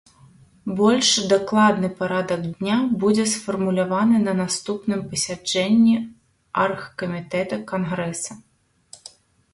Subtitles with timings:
[0.77, 5.95] Больш дакладны парадак дня будзе сфармуляваны на наступным пасяджэнні
[6.63, 8.33] аргкамітэта кангрэса.